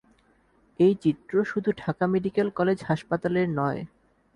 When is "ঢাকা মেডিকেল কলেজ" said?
1.77-2.79